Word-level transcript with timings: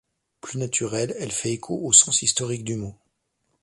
Plus 0.41 0.57
naturelle, 0.57 1.13
elle 1.19 1.31
fait 1.31 1.51
écho 1.51 1.77
au 1.79 1.93
sens 1.93 2.23
historique 2.23 2.63
du 2.63 2.75
mot. 2.75 2.95